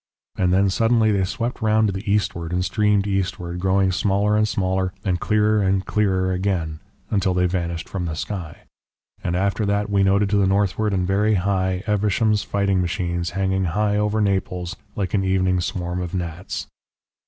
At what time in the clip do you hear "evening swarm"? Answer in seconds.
15.23-16.01